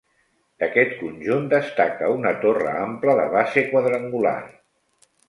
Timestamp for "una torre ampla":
2.21-3.15